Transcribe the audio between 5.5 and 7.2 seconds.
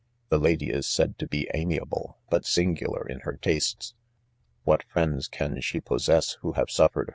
she possess, who have suffered he?